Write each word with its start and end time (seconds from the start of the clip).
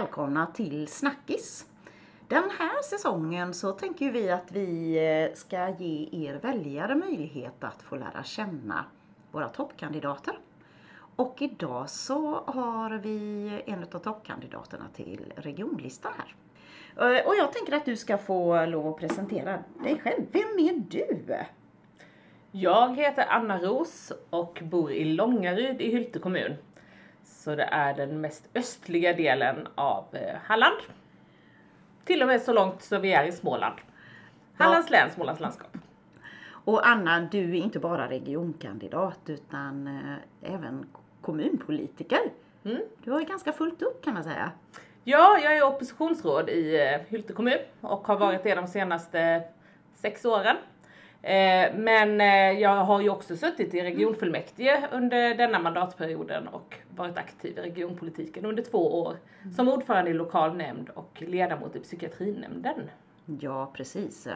Välkomna 0.00 0.46
till 0.46 0.88
Snackis! 0.88 1.66
Den 2.28 2.50
här 2.58 2.82
säsongen 2.82 3.54
så 3.54 3.72
tänker 3.72 4.12
vi 4.12 4.30
att 4.30 4.52
vi 4.52 4.96
eh, 4.96 5.34
ska 5.36 5.68
ge 5.68 6.08
er 6.12 6.34
väljare 6.34 6.94
möjlighet 6.94 7.64
att 7.64 7.82
få 7.82 7.96
lära 7.96 8.24
känna 8.24 8.84
våra 9.32 9.48
toppkandidater. 9.48 10.38
Och 11.16 11.42
idag 11.42 11.90
så 11.90 12.42
har 12.46 12.90
vi 12.90 13.50
en 13.66 13.82
av 13.82 13.98
toppkandidaterna 13.98 14.84
till 14.94 15.32
regionlistan 15.36 16.12
här. 16.16 16.34
Eh, 17.18 17.26
och 17.26 17.34
jag 17.36 17.52
tänker 17.52 17.72
att 17.72 17.84
du 17.84 17.96
ska 17.96 18.18
få 18.18 18.66
lov 18.66 18.86
att 18.86 18.96
presentera 18.96 19.58
dig 19.82 20.00
själv. 20.04 20.22
Vem 20.32 20.58
är 20.58 20.84
du? 20.88 21.36
Jag 22.50 22.96
heter 22.96 23.26
Anna 23.28 23.58
Ros 23.58 24.12
och 24.30 24.58
bor 24.62 24.92
i 24.92 25.04
Långaryd 25.04 25.80
i 25.80 25.90
Hylte 25.90 26.18
kommun. 26.18 26.56
Så 27.30 27.54
det 27.54 27.64
är 27.64 27.94
den 27.94 28.20
mest 28.20 28.48
östliga 28.54 29.12
delen 29.12 29.68
av 29.74 30.04
eh, 30.12 30.36
Halland. 30.44 30.76
Till 32.04 32.22
och 32.22 32.28
med 32.28 32.42
så 32.42 32.52
långt 32.52 32.82
så 32.82 32.98
vi 32.98 33.12
är 33.12 33.24
i 33.24 33.32
Småland. 33.32 33.74
Hallands 34.56 34.90
län, 34.90 35.10
Smålands 35.10 35.40
landskap. 35.40 35.76
Och 36.64 36.88
Anna, 36.88 37.20
du 37.20 37.50
är 37.50 37.62
inte 37.62 37.78
bara 37.78 38.08
regionkandidat 38.08 39.20
utan 39.26 39.86
eh, 39.86 40.54
även 40.54 40.86
kommunpolitiker. 41.20 42.20
Mm. 42.64 42.82
Du 43.04 43.10
har 43.10 43.20
ju 43.20 43.26
ganska 43.26 43.52
fullt 43.52 43.82
upp 43.82 44.04
kan 44.04 44.14
man 44.14 44.24
säga. 44.24 44.50
Ja, 45.04 45.38
jag 45.42 45.56
är 45.56 45.62
oppositionsråd 45.62 46.48
i 46.48 46.80
eh, 46.80 47.00
Hylte 47.08 47.32
kommun 47.32 47.58
och 47.80 48.06
har 48.06 48.18
varit 48.18 48.42
det 48.42 48.54
de 48.54 48.66
senaste 48.66 49.42
sex 49.94 50.24
åren. 50.24 50.56
Eh, 51.22 51.74
men 51.74 52.20
eh, 52.20 52.60
jag 52.60 52.84
har 52.84 53.00
ju 53.00 53.10
också 53.10 53.36
suttit 53.36 53.74
i 53.74 53.80
regionfullmäktige 53.80 54.88
under 54.92 55.34
denna 55.34 55.58
mandatperioden 55.58 56.48
och 56.48 56.76
varit 56.96 57.18
aktiv 57.18 57.58
i 57.58 57.60
regionpolitiken 57.60 58.44
under 58.44 58.62
två 58.62 59.02
år 59.02 59.16
som 59.56 59.68
ordförande 59.68 60.10
i 60.10 60.14
lokal 60.14 60.56
nämnd 60.56 60.90
och 60.90 61.22
ledamot 61.22 61.76
i 61.76 61.80
psykiatrinämnden. 61.80 62.90
Ja, 63.40 63.70
precis. 63.74 64.28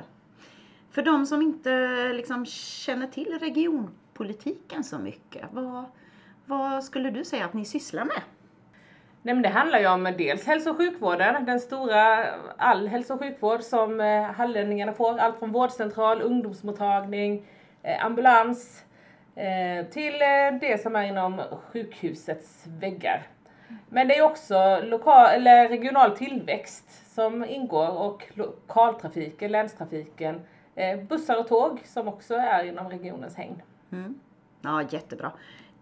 För 0.91 1.03
de 1.03 1.27
som 1.27 1.43
inte 1.43 2.13
liksom 2.13 2.47
känner 2.47 3.07
till 3.07 3.39
regionpolitiken 3.41 4.85
så 4.85 4.99
mycket, 4.99 5.47
vad, 5.53 5.85
vad 6.47 6.85
skulle 6.85 7.11
du 7.11 7.25
säga 7.25 7.45
att 7.45 7.55
ni 7.55 7.65
sysslar 7.65 8.05
med? 8.05 8.23
Nej 9.27 9.35
men 9.35 9.43
det 9.43 9.49
handlar 9.49 9.79
ju 9.79 9.87
om 9.87 10.15
dels 10.19 10.47
hälso 10.47 10.71
och 10.71 10.77
sjukvården, 10.77 11.45
den 11.45 11.61
stora, 11.61 12.27
all 12.57 12.89
hälso 12.89 13.15
och 13.15 13.21
sjukvård 13.21 13.63
som 13.63 14.01
eh, 14.01 14.23
hallänningarna 14.23 14.93
får. 14.93 15.19
Allt 15.19 15.39
från 15.39 15.53
vårdcentral, 15.53 16.23
ungdomsmottagning, 16.23 17.47
eh, 17.83 18.05
ambulans 18.05 18.85
eh, 19.35 19.87
till 19.87 20.15
eh, 20.23 20.61
det 20.61 20.83
som 20.83 20.97
är 20.97 21.03
inom 21.03 21.43
sjukhusets 21.73 22.65
väggar. 22.67 23.27
Men 23.89 24.09
det 24.09 24.17
är 24.17 24.23
också 24.23 24.81
lokal, 24.83 25.27
eller 25.35 25.69
regional 25.69 26.17
tillväxt 26.17 27.15
som 27.15 27.45
ingår 27.45 27.89
och 27.89 28.25
lokaltrafiken, 28.35 29.53
länstrafiken, 29.53 30.41
eh, 30.75 31.01
bussar 31.01 31.39
och 31.39 31.49
tåg 31.49 31.81
som 31.85 32.09
också 32.09 32.35
är 32.35 32.65
inom 32.65 32.89
regionens 32.89 33.37
hägn. 33.37 33.63
Mm. 33.93 34.19
Ja, 34.63 34.83
jättebra. 34.83 35.33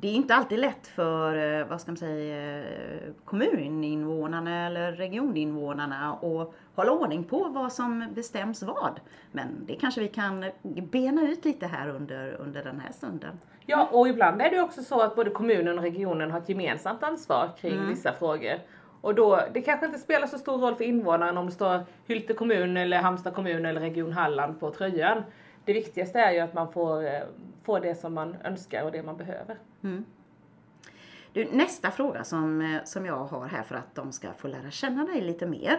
Det 0.03 0.09
är 0.09 0.13
inte 0.15 0.35
alltid 0.35 0.59
lätt 0.59 0.87
för, 0.87 1.61
eh, 1.61 1.67
vad 1.67 1.81
ska 1.81 1.91
man 1.91 1.97
säga, 1.97 2.59
eh, 2.59 3.13
kommuninvånarna 3.25 4.67
eller 4.67 4.93
regioninvånarna 4.93 6.13
att 6.13 6.55
hålla 6.75 6.93
ordning 6.93 7.25
på 7.25 7.49
vad 7.49 7.73
som 7.73 8.07
bestäms 8.15 8.63
vad. 8.63 9.01
Men 9.33 9.49
det 9.67 9.75
kanske 9.75 10.01
vi 10.01 10.09
kan 10.09 10.45
bena 10.63 11.23
ut 11.23 11.45
lite 11.45 11.67
här 11.67 11.89
under, 11.89 12.33
under 12.33 12.65
den 12.65 12.81
här 12.81 12.93
stunden. 12.93 13.41
Ja, 13.67 13.89
och 13.93 14.09
ibland 14.09 14.43
är 14.43 14.51
det 14.51 14.61
också 14.61 14.83
så 14.83 15.01
att 15.01 15.17
både 15.17 15.31
kommunen 15.31 15.79
och 15.79 15.85
regionen 15.85 16.31
har 16.31 16.39
ett 16.39 16.49
gemensamt 16.49 17.03
ansvar 17.03 17.51
kring 17.61 17.73
Mm. 17.75 17.89
vissa 17.89 18.13
frågor. 18.13 18.55
Och 19.01 19.15
då, 19.15 19.41
det 19.55 19.63
kanske 19.63 19.87
inte 19.87 19.99
spelar 19.99 20.27
så 20.27 20.39
stor 20.39 20.59
roll 20.59 20.75
för 20.75 20.85
invånaren 20.85 21.39
om 21.39 21.47
det 21.47 21.53
står 21.53 21.81
Hylte 22.07 22.35
kommun 22.35 22.77
eller 22.77 22.99
Halmstad 22.99 23.35
kommun 23.35 23.67
eller 23.67 23.81
Region 23.81 24.13
Halland 24.13 24.61
på 24.61 24.71
tröjan. 24.71 25.23
Det 25.65 25.73
viktigaste 25.73 26.19
är 26.19 26.33
ju 26.33 26.39
att 26.39 26.55
man 26.55 26.73
får, 26.73 27.05
eh, 27.05 27.21
får 27.63 27.81
det 27.81 27.95
som 27.95 28.15
man 28.15 28.37
önskar 28.45 28.85
och 28.85 28.93
det 28.93 29.03
man 29.03 29.17
behöver. 29.17 29.59
Mm. 29.83 30.05
Du, 31.33 31.45
nästa 31.53 31.91
fråga 31.91 32.25
som, 32.25 32.61
eh, 32.61 32.85
som 32.85 33.07
jag 33.07 33.25
har 33.25 33.47
här 33.47 33.63
för 33.63 33.75
att 33.75 33.95
de 33.95 34.13
ska 34.13 34.33
få 34.33 34.49
lära 34.49 34.71
känna 34.71 35.05
dig 35.05 35.21
lite 35.21 35.47
mer. 35.47 35.79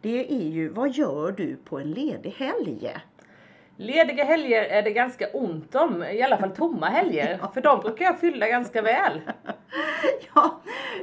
Det 0.00 0.32
är 0.32 0.48
ju, 0.48 0.68
vad 0.68 0.90
gör 0.90 1.32
du 1.32 1.56
på 1.56 1.78
en 1.78 1.90
ledig 1.90 2.30
helg? 2.30 2.94
Lediga 3.76 4.24
helger 4.24 4.62
är 4.62 4.82
det 4.82 4.90
ganska 4.90 5.26
ont 5.32 5.74
om, 5.74 6.04
i 6.04 6.22
alla 6.22 6.38
fall 6.38 6.50
tomma 6.50 6.86
helger. 6.88 7.38
För 7.54 7.60
de 7.60 7.80
brukar 7.80 8.04
jag 8.04 8.20
fylla 8.20 8.48
ganska 8.48 8.82
väl. 8.82 9.20
Ja, 10.34 10.60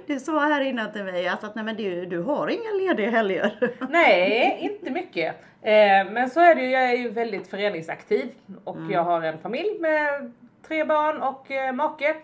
du 0.07 0.19
sa 0.19 0.39
här 0.39 0.61
innan 0.61 0.91
till 0.91 1.03
mig 1.03 1.27
att, 1.27 1.43
att 1.43 1.55
nej, 1.55 1.65
men 1.65 1.75
du, 1.75 2.05
du 2.05 2.21
har 2.21 2.47
inga 2.47 2.71
lediga 2.71 3.09
helger. 3.09 3.73
Nej, 3.89 4.57
inte 4.59 4.91
mycket. 4.91 5.35
Eh, 5.61 6.11
men 6.11 6.29
så 6.29 6.39
är 6.39 6.55
det 6.55 6.61
ju, 6.61 6.69
jag 6.69 6.83
är 6.83 6.97
ju 6.97 7.09
väldigt 7.09 7.47
föreningsaktiv 7.47 8.31
och 8.63 8.77
jag 8.89 9.03
har 9.03 9.21
en 9.21 9.37
familj 9.37 9.79
med 9.79 10.31
tre 10.67 10.83
barn 10.83 11.21
och 11.21 11.51
eh, 11.51 11.73
make 11.73 12.15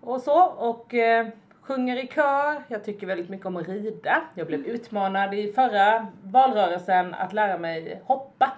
och 0.00 0.20
så 0.20 0.42
och 0.44 0.94
eh, 0.94 1.26
sjunger 1.60 2.04
i 2.04 2.06
kör. 2.06 2.62
Jag 2.68 2.84
tycker 2.84 3.06
väldigt 3.06 3.28
mycket 3.28 3.46
om 3.46 3.56
att 3.56 3.68
rida. 3.68 4.22
Jag 4.34 4.46
blev 4.46 4.60
utmanad 4.60 5.34
i 5.34 5.52
förra 5.52 6.06
valrörelsen 6.22 7.14
att 7.14 7.32
lära 7.32 7.58
mig 7.58 8.02
hoppa 8.04 8.52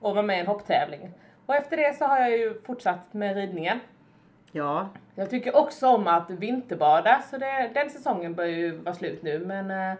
och 0.00 0.14
vara 0.14 0.22
med 0.26 0.36
i 0.36 0.40
en 0.40 0.46
hopptävling. 0.46 1.10
Och 1.46 1.54
efter 1.54 1.76
det 1.76 1.96
så 1.96 2.04
har 2.04 2.18
jag 2.18 2.30
ju 2.30 2.60
fortsatt 2.66 3.14
med 3.14 3.36
ridningen. 3.36 3.80
Ja, 4.52 4.88
Jag 5.14 5.30
tycker 5.30 5.56
också 5.56 5.88
om 5.88 6.06
att 6.06 6.30
vinterbada, 6.30 7.22
så 7.30 7.38
det, 7.38 7.70
den 7.74 7.90
säsongen 7.90 8.34
börjar 8.34 8.56
ju 8.56 8.76
vara 8.76 8.94
slut 8.94 9.22
nu. 9.22 9.38
Men 9.38 9.70
eh, 9.70 9.98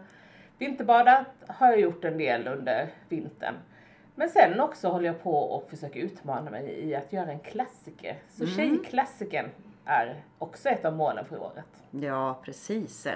vinterbadat 0.58 1.26
har 1.46 1.66
jag 1.66 1.80
gjort 1.80 2.04
en 2.04 2.18
del 2.18 2.46
under 2.48 2.88
vintern. 3.08 3.54
Men 4.14 4.28
sen 4.28 4.60
också 4.60 4.88
håller 4.88 5.06
jag 5.06 5.22
på 5.22 5.34
och 5.38 5.70
försöker 5.70 6.00
utmana 6.00 6.50
mig 6.50 6.88
i 6.88 6.94
att 6.94 7.12
göra 7.12 7.30
en 7.30 7.38
klassiker. 7.38 8.16
Så 8.28 8.46
tjejklassikern 8.46 9.46
är 9.84 10.22
också 10.38 10.68
ett 10.68 10.84
av 10.84 10.96
målen 10.96 11.24
för 11.24 11.42
året. 11.42 11.66
ja 11.90 12.38
precis. 12.44 13.06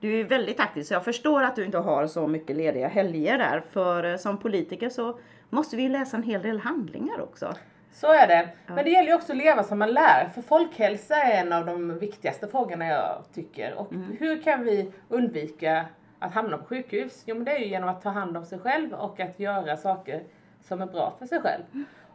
Du 0.00 0.20
är 0.20 0.24
väldigt 0.24 0.60
aktiv 0.60 0.82
så 0.82 0.94
jag 0.94 1.04
förstår 1.04 1.42
att 1.42 1.56
du 1.56 1.64
inte 1.64 1.78
har 1.78 2.06
så 2.06 2.26
mycket 2.26 2.56
lediga 2.56 2.88
helger 2.88 3.38
där. 3.38 3.62
För 3.70 4.04
eh, 4.04 4.16
som 4.16 4.38
politiker 4.38 4.88
så 4.88 5.18
måste 5.52 5.76
vi 5.76 5.88
läsa 5.88 6.16
en 6.16 6.22
hel 6.22 6.42
del 6.42 6.58
handlingar 6.58 7.20
också. 7.20 7.54
Så 7.92 8.12
är 8.12 8.26
det. 8.26 8.48
Men 8.66 8.84
det 8.84 8.90
gäller 8.90 9.08
ju 9.08 9.14
också 9.14 9.32
att 9.32 9.38
leva 9.38 9.62
som 9.62 9.78
man 9.78 9.92
lär. 9.92 10.28
För 10.34 10.42
folkhälsa 10.42 11.14
är 11.14 11.46
en 11.46 11.52
av 11.52 11.66
de 11.66 11.98
viktigaste 11.98 12.48
frågorna 12.48 12.86
jag 12.86 13.22
tycker. 13.34 13.74
Och 13.74 13.92
hur 14.18 14.42
kan 14.42 14.64
vi 14.64 14.92
undvika 15.08 15.86
att 16.18 16.34
hamna 16.34 16.58
på 16.58 16.64
sjukhus? 16.64 17.22
Jo 17.26 17.34
men 17.34 17.44
det 17.44 17.50
är 17.50 17.58
ju 17.58 17.66
genom 17.66 17.88
att 17.88 18.02
ta 18.02 18.08
hand 18.08 18.36
om 18.36 18.44
sig 18.44 18.58
själv 18.58 18.92
och 18.92 19.20
att 19.20 19.40
göra 19.40 19.76
saker 19.76 20.22
som 20.60 20.82
är 20.82 20.86
bra 20.86 21.14
för 21.18 21.26
sig 21.26 21.40
själv. 21.40 21.62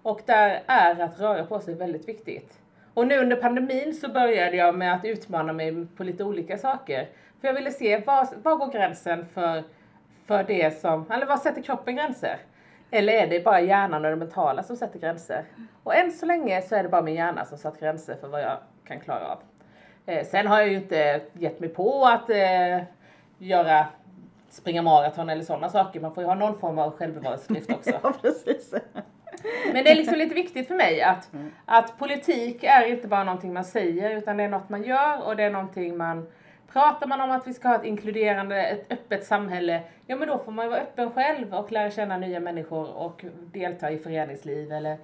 Och 0.02 0.22
där 0.26 0.64
är 0.68 1.00
att 1.00 1.20
röra 1.20 1.46
på 1.46 1.60
sig 1.60 1.76
väldigt 1.76 2.10
viktigt. 2.10 2.60
Och 2.94 3.08
nu 3.08 3.18
under 3.18 3.36
pandemin 3.36 3.94
så 3.94 4.10
började 4.10 4.58
jag 4.58 4.76
med 4.76 4.94
att 4.94 5.06
utmana 5.06 5.54
mig 5.54 5.86
på 5.98 6.04
lite 6.04 6.24
olika 6.24 6.58
saker. 6.58 7.10
För 7.42 7.48
jag 7.48 7.54
ville 7.54 7.72
se 7.72 8.00
var, 8.00 8.28
var 8.44 8.56
går 8.56 8.72
gränsen 8.72 9.26
för, 9.34 9.64
för 10.26 10.44
det 10.44 10.80
som, 10.82 11.12
eller 11.12 11.26
var 11.26 11.38
sätter 11.38 11.62
kroppen 11.62 11.96
gränser? 11.96 12.38
Eller 12.92 13.14
är 13.14 13.28
det 13.28 13.44
bara 13.44 13.62
hjärnan 13.62 14.06
och 14.06 14.12
det 14.12 14.18
mentala 14.18 14.64
som 14.64 14.76
sätter 14.76 15.00
gränser? 15.00 15.46
Och 15.84 15.96
än 15.96 16.12
så 16.12 16.26
länge 16.26 16.62
så 16.62 16.76
är 16.76 16.84
det 16.84 16.90
bara 16.90 17.02
min 17.02 17.16
hjärna 17.16 17.46
som 17.46 17.58
satt 17.58 17.80
gränser 17.80 18.16
för 18.22 18.28
vad 18.28 18.42
jag 18.42 18.58
kan 18.88 19.00
klara 19.00 19.28
av. 19.28 19.40
Eh, 20.06 20.26
sen 20.26 20.48
har 20.48 20.60
jag 20.60 20.70
ju 20.70 20.76
inte 20.76 21.22
gett 21.34 21.60
mig 21.60 21.70
på 21.70 22.06
att 22.06 22.30
eh, 22.30 22.84
göra 23.38 23.86
springa 24.50 24.82
maraton 24.82 25.30
eller 25.30 25.44
sådana 25.44 25.70
saker. 25.70 26.00
Man 26.00 26.14
får 26.14 26.24
ju 26.24 26.28
ha 26.28 26.36
någon 26.36 26.60
form 26.60 26.80
av 26.80 26.98
självbevarelsedrift 26.98 27.72
också. 27.72 27.92
Ja, 28.04 28.14
precis. 28.22 28.74
Men 29.74 29.84
det 29.84 29.92
är 29.92 29.96
liksom 29.96 30.16
lite 30.16 30.36
viktigt 30.36 30.68
för 30.68 30.76
mig 30.76 31.02
att, 31.02 31.30
att 31.66 32.00
politik 32.00 32.64
är 32.64 32.88
inte 32.88 33.08
bara 33.08 33.24
någonting 33.24 33.54
man 33.54 33.66
säger 33.66 34.18
utan 34.18 34.38
det 34.38 34.44
är 34.44 34.50
något 34.50 34.70
man 34.70 34.84
gör 34.84 35.28
och 35.28 35.36
det 35.36 35.44
är 35.44 35.50
någonting 35.50 35.98
man 35.98 36.28
Pratar 36.72 37.08
man 37.08 37.22
om 37.22 37.32
att 37.32 37.48
vi 37.48 37.54
ska 37.54 37.68
ha 37.68 37.76
ett 37.76 37.86
inkluderande, 37.86 38.68
ett 38.68 38.92
öppet 38.92 39.26
samhälle, 39.26 39.84
ja 40.06 40.16
men 40.16 40.28
då 40.28 40.38
får 40.38 40.52
man 40.52 40.66
ju 40.66 40.70
vara 40.70 40.82
öppen 40.82 41.12
själv 41.12 41.54
och 41.54 41.72
lära 41.72 41.92
känna 41.92 42.18
nya 42.18 42.40
människor 42.40 42.94
och 42.94 43.26
delta 43.54 43.92
i 43.92 43.98
föreningsliv 43.98 44.72
eller, 44.72 44.98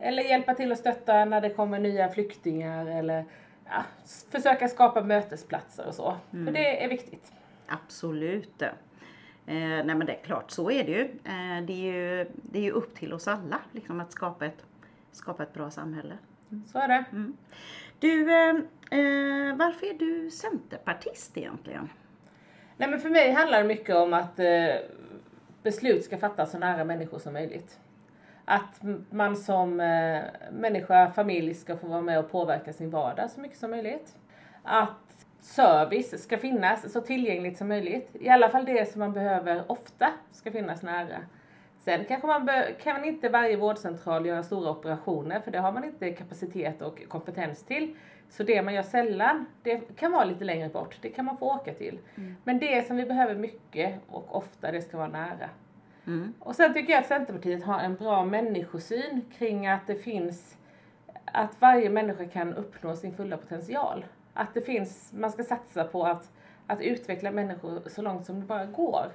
eller 0.00 0.22
hjälpa 0.22 0.54
till 0.54 0.72
att 0.72 0.78
stötta 0.78 1.24
när 1.24 1.40
det 1.40 1.50
kommer 1.50 1.78
nya 1.78 2.08
flyktingar 2.08 2.86
eller 2.86 3.24
ja, 3.64 3.84
försöka 4.30 4.68
skapa 4.68 5.02
mötesplatser 5.02 5.86
och 5.86 5.94
så. 5.94 6.16
För 6.30 6.52
det 6.52 6.84
är 6.84 6.88
viktigt. 6.88 7.32
Absolut. 7.66 8.62
Eh, 8.62 8.72
nej 9.46 9.94
men 9.94 10.06
det 10.06 10.12
är 10.12 10.22
klart, 10.24 10.50
så 10.50 10.70
är 10.70 10.84
det 10.84 10.92
ju. 10.92 11.02
Eh, 11.02 11.64
det, 11.66 11.72
är 11.72 11.92
ju 11.92 12.26
det 12.42 12.58
är 12.58 12.62
ju 12.62 12.70
upp 12.70 12.94
till 12.94 13.12
oss 13.12 13.28
alla 13.28 13.60
liksom, 13.72 14.00
att 14.00 14.12
skapa 14.12 14.46
ett, 14.46 14.64
skapa 15.12 15.42
ett 15.42 15.54
bra 15.54 15.70
samhälle. 15.70 16.18
Så 16.66 16.78
är 16.78 16.88
det. 16.88 17.04
Du, 18.04 18.32
eh, 18.32 18.48
eh, 18.90 19.56
varför 19.56 19.86
är 19.86 19.94
du 19.94 20.30
centerpartist 20.30 21.36
egentligen? 21.36 21.88
Nej 22.76 22.90
men 22.90 23.00
för 23.00 23.10
mig 23.10 23.32
handlar 23.32 23.62
det 23.62 23.68
mycket 23.68 23.96
om 23.96 24.14
att 24.14 24.38
eh, 24.38 24.74
beslut 25.62 26.04
ska 26.04 26.18
fattas 26.18 26.50
så 26.50 26.58
nära 26.58 26.84
människor 26.84 27.18
som 27.18 27.32
möjligt. 27.32 27.78
Att 28.44 28.80
man 29.10 29.36
som 29.36 29.80
eh, 29.80 30.22
människa, 30.52 31.10
familj 31.10 31.54
ska 31.54 31.76
få 31.76 31.86
vara 31.86 32.00
med 32.00 32.18
och 32.18 32.30
påverka 32.30 32.72
sin 32.72 32.90
vardag 32.90 33.30
så 33.30 33.40
mycket 33.40 33.58
som 33.58 33.70
möjligt. 33.70 34.16
Att 34.62 35.26
service 35.40 36.22
ska 36.22 36.38
finnas 36.38 36.92
så 36.92 37.00
tillgängligt 37.00 37.58
som 37.58 37.68
möjligt. 37.68 38.16
I 38.20 38.28
alla 38.28 38.48
fall 38.48 38.64
det 38.64 38.92
som 38.92 38.98
man 38.98 39.12
behöver 39.12 39.70
ofta 39.72 40.12
ska 40.32 40.52
finnas 40.52 40.82
nära. 40.82 41.18
Sen 41.84 42.04
kanske 42.04 42.26
man 42.26 42.50
kan 42.82 42.96
man 42.96 43.04
inte 43.04 43.28
varje 43.28 43.56
vårdcentral 43.56 44.26
göra 44.26 44.42
stora 44.42 44.70
operationer 44.70 45.40
för 45.40 45.50
det 45.50 45.58
har 45.58 45.72
man 45.72 45.84
inte 45.84 46.10
kapacitet 46.10 46.82
och 46.82 47.02
kompetens 47.08 47.62
till. 47.62 47.96
Så 48.28 48.42
det 48.42 48.62
man 48.62 48.74
gör 48.74 48.82
sällan, 48.82 49.46
det 49.62 49.96
kan 49.96 50.12
vara 50.12 50.24
lite 50.24 50.44
längre 50.44 50.68
bort, 50.68 50.98
det 51.00 51.08
kan 51.08 51.24
man 51.24 51.38
få 51.38 51.54
åka 51.54 51.74
till. 51.74 51.98
Mm. 52.14 52.36
Men 52.44 52.58
det 52.58 52.86
som 52.86 52.96
vi 52.96 53.04
behöver 53.04 53.34
mycket 53.34 54.00
och 54.08 54.36
ofta, 54.36 54.72
det 54.72 54.82
ska 54.82 54.96
vara 54.96 55.08
nära. 55.08 55.50
Mm. 56.06 56.34
Och 56.38 56.54
sen 56.54 56.74
tycker 56.74 56.92
jag 56.92 57.00
att 57.00 57.06
Centerpartiet 57.06 57.64
har 57.64 57.80
en 57.80 57.94
bra 57.94 58.24
människosyn 58.24 59.22
kring 59.38 59.66
att 59.66 59.86
det 59.86 59.94
finns, 59.94 60.56
att 61.24 61.60
varje 61.60 61.90
människa 61.90 62.24
kan 62.24 62.54
uppnå 62.54 62.96
sin 62.96 63.16
fulla 63.16 63.36
potential. 63.36 64.04
Att 64.34 64.54
det 64.54 64.60
finns, 64.60 65.12
man 65.12 65.32
ska 65.32 65.44
satsa 65.44 65.84
på 65.84 66.04
att, 66.04 66.32
att 66.66 66.80
utveckla 66.80 67.30
människor 67.30 67.82
så 67.86 68.02
långt 68.02 68.26
som 68.26 68.40
det 68.40 68.46
bara 68.46 68.66
går. 68.66 69.12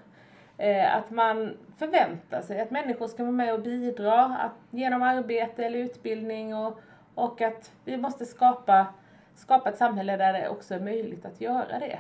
Eh, 0.59 0.95
att 0.95 1.11
man 1.11 1.57
förväntar 1.77 2.41
sig 2.41 2.61
att 2.61 2.71
människor 2.71 3.07
ska 3.07 3.23
vara 3.23 3.31
med 3.31 3.53
och 3.53 3.61
bidra 3.61 4.25
att, 4.25 4.51
genom 4.69 5.03
arbete 5.03 5.65
eller 5.65 5.79
utbildning 5.79 6.55
och, 6.55 6.79
och 7.15 7.41
att 7.41 7.71
vi 7.85 7.97
måste 7.97 8.25
skapa, 8.25 8.87
skapa 9.35 9.69
ett 9.69 9.77
samhälle 9.77 10.17
där 10.17 10.33
det 10.33 10.49
också 10.49 10.75
är 10.75 10.79
möjligt 10.79 11.25
att 11.25 11.41
göra 11.41 11.79
det. 11.79 11.99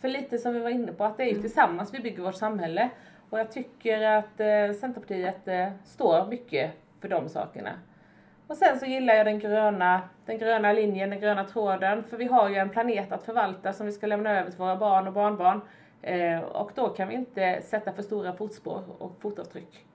För 0.00 0.08
lite 0.08 0.38
som 0.38 0.54
vi 0.54 0.60
var 0.60 0.70
inne 0.70 0.92
på, 0.92 1.04
att 1.04 1.16
det 1.16 1.22
är 1.22 1.26
ju 1.26 1.30
mm. 1.30 1.42
tillsammans 1.42 1.94
vi 1.94 2.00
bygger 2.00 2.22
vårt 2.22 2.34
samhälle. 2.34 2.90
Och 3.30 3.38
jag 3.38 3.52
tycker 3.52 4.02
att 4.02 4.40
eh, 4.40 4.72
Centerpartiet 4.80 5.48
eh, 5.48 5.68
står 5.84 6.26
mycket 6.26 6.70
för 7.00 7.08
de 7.08 7.28
sakerna. 7.28 7.70
Och 8.46 8.56
sen 8.56 8.78
så 8.78 8.86
gillar 8.86 9.14
jag 9.14 9.26
den 9.26 9.38
gröna, 9.38 10.00
den 10.26 10.38
gröna 10.38 10.72
linjen, 10.72 11.10
den 11.10 11.20
gröna 11.20 11.44
tråden. 11.44 12.04
För 12.04 12.16
vi 12.16 12.24
har 12.24 12.48
ju 12.48 12.56
en 12.56 12.70
planet 12.70 13.12
att 13.12 13.22
förvalta 13.22 13.72
som 13.72 13.86
vi 13.86 13.92
ska 13.92 14.06
lämna 14.06 14.38
över 14.38 14.50
till 14.50 14.58
våra 14.58 14.76
barn 14.76 15.06
och 15.06 15.12
barnbarn. 15.12 15.60
Eh, 16.02 16.40
och 16.40 16.70
då 16.74 16.88
kan 16.88 17.08
vi 17.08 17.14
inte 17.14 17.62
sätta 17.62 17.92
för 17.92 18.02
stora 18.02 18.32
fotspår 18.32 18.82
och 18.98 19.12
fotavtryck. 19.20 19.86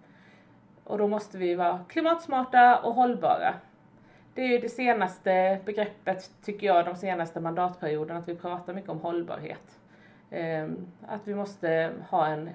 Och 0.83 0.97
då 0.97 1.07
måste 1.07 1.37
vi 1.37 1.55
vara 1.55 1.85
klimatsmarta 1.89 2.79
och 2.79 2.93
hållbara. 2.93 3.53
Det 4.33 4.41
är 4.41 4.47
ju 4.47 4.57
det 4.57 4.69
senaste 4.69 5.59
begreppet, 5.65 6.31
tycker 6.43 6.67
jag, 6.67 6.85
de 6.85 6.95
senaste 6.95 7.39
mandatperioderna, 7.39 8.19
att 8.19 8.27
vi 8.27 8.35
pratar 8.35 8.73
mycket 8.73 8.89
om 8.89 8.99
hållbarhet. 8.99 9.79
Ehm, 10.31 10.87
att 11.07 11.27
vi 11.27 11.35
måste 11.35 11.91
ha 12.09 12.27
en 12.27 12.49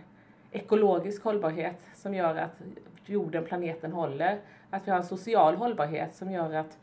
ekologisk 0.52 1.24
hållbarhet 1.24 1.76
som 1.94 2.14
gör 2.14 2.34
att 2.34 2.62
jorden, 3.06 3.44
planeten 3.44 3.92
håller. 3.92 4.38
Att 4.70 4.86
vi 4.86 4.90
har 4.90 4.98
en 4.98 5.04
social 5.04 5.56
hållbarhet 5.56 6.14
som 6.14 6.30
gör 6.30 6.54
att, 6.54 6.78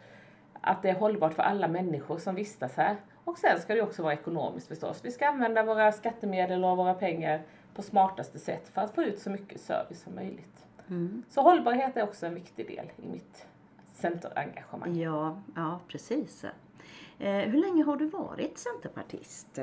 att 0.62 0.81
det 0.81 0.89
är 0.89 0.95
hållbart 0.95 1.33
för 1.33 1.44
alla 1.44 1.67
människor 1.67 2.17
som 2.17 2.35
vistas 2.35 2.75
här. 2.77 2.95
Och 3.25 3.38
sen 3.38 3.60
ska 3.60 3.75
det 3.75 3.81
också 3.81 4.04
vara 4.04 4.13
ekonomiskt 4.13 4.68
förstås. 4.68 5.00
Vi 5.04 5.12
ska 5.12 5.27
använda 5.27 5.63
våra 5.63 5.92
skattemedel 5.92 6.63
och 6.63 6.77
våra 6.77 6.94
pengar 6.94 7.42
på 7.75 7.81
smartaste 7.81 8.39
sätt 8.39 8.69
för 8.74 8.81
att 8.81 8.95
få 8.95 9.04
ut 9.04 9.19
så 9.19 9.30
mycket 9.30 9.62
service 9.62 10.01
som 10.01 10.16
möjligt. 10.16 10.66
Mm. 10.89 11.24
Så 11.30 11.42
hållbarhet 11.42 11.98
är 11.98 12.04
också 12.04 12.25
en 12.25 12.36
viktig 12.36 12.68
del 12.68 12.92
i 12.98 13.07
mitt 13.07 13.48
centerengagemang. 13.94 14.95
Ja, 14.95 15.38
ja 15.56 15.80
precis. 15.88 16.44
Eh, 17.19 17.31
hur 17.31 17.62
länge 17.62 17.83
har 17.83 17.98
du 17.98 18.06
varit 18.06 18.57
centerpartist? 18.57 19.60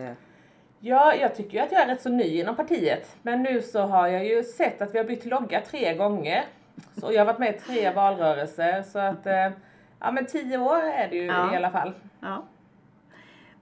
Ja, 0.84 1.14
jag 1.14 1.34
tycker 1.34 1.52
ju 1.52 1.58
att 1.58 1.72
jag 1.72 1.80
är 1.80 1.86
rätt 1.86 2.02
så 2.02 2.08
ny 2.08 2.40
inom 2.40 2.56
partiet. 2.56 3.16
Men 3.22 3.42
nu 3.42 3.62
så 3.62 3.80
har 3.80 4.08
jag 4.08 4.26
ju 4.26 4.42
sett 4.42 4.82
att 4.82 4.94
vi 4.94 4.98
har 4.98 5.04
bytt 5.04 5.24
logga 5.24 5.60
tre 5.60 5.94
gånger. 5.94 6.44
Så 7.00 7.12
jag 7.12 7.20
har 7.20 7.26
varit 7.26 7.38
med 7.38 7.54
i 7.54 7.58
tre 7.58 7.92
valrörelser 7.92 8.82
så 8.82 8.98
att 8.98 9.26
eh, 9.26 9.50
ja 9.98 10.12
men 10.12 10.26
tio 10.26 10.58
år 10.58 10.80
är 10.80 11.08
det 11.08 11.16
ju 11.16 11.24
ja. 11.24 11.52
i 11.52 11.56
alla 11.56 11.70
fall. 11.70 11.92
Ja. 12.20 12.42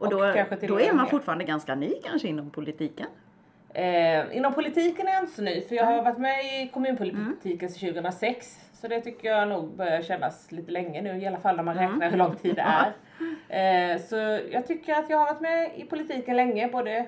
Och, 0.00 0.06
och 0.06 0.12
då, 0.12 0.18
då 0.60 0.80
är 0.80 0.92
man 0.92 1.06
fortfarande 1.06 1.44
ganska 1.44 1.74
ny 1.74 1.92
kanske 2.04 2.28
inom 2.28 2.50
politiken? 2.50 3.06
Eh, 3.74 4.36
inom 4.36 4.54
politiken 4.54 5.08
är 5.08 5.12
jag 5.12 5.22
inte 5.22 5.32
så 5.32 5.42
ny 5.42 5.60
för 5.60 5.74
jag 5.74 5.84
har 5.84 6.02
varit 6.02 6.18
med 6.18 6.44
i 6.44 6.70
kommunpolitiken 6.72 7.68
mm. 7.68 7.70
sedan 7.70 7.94
2006. 7.94 8.70
Så 8.72 8.88
det 8.88 9.00
tycker 9.00 9.28
jag 9.28 9.48
nog 9.48 9.76
börjar 9.76 10.02
kännas 10.02 10.52
lite 10.52 10.70
länge 10.70 11.02
nu 11.02 11.22
i 11.22 11.26
alla 11.26 11.40
fall 11.40 11.56
när 11.56 11.62
man 11.62 11.78
mm. 11.78 11.88
räknar 11.88 12.06
mm. 12.06 12.10
hur 12.10 12.18
lång 12.18 12.36
tid 12.36 12.56
det 12.56 12.62
är. 12.62 12.92
Eh, 13.48 14.00
så 14.00 14.16
jag 14.50 14.66
tycker 14.66 14.94
att 14.94 15.10
jag 15.10 15.18
har 15.18 15.26
varit 15.26 15.40
med 15.40 15.70
i 15.76 15.84
politiken 15.84 16.36
länge, 16.36 16.68
både 16.68 17.06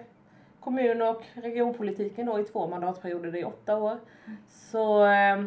kommun 0.61 1.03
och 1.03 1.23
regionpolitiken 1.35 2.27
då 2.27 2.41
i 2.41 2.45
två 2.45 2.67
mandatperioder, 2.67 3.37
i 3.37 3.45
åtta 3.45 3.77
år. 3.77 3.99
Så 4.49 5.05
eh, 5.05 5.45